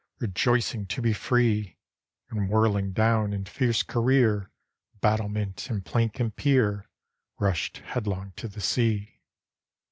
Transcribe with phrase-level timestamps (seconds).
[0.19, 1.77] Rejoicing to be free.
[2.31, 4.49] And whirling down, in fierce career.
[4.99, 6.87] Battlement, and plank, and pier,
[7.37, 9.21] Rushed headlong to the sea.